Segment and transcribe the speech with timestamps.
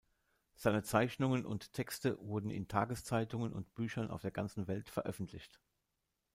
[0.55, 5.61] Seine Zeichnungen und Texte wurden in Tageszeitungen und Büchern auf der ganzen Welt veröffentlicht.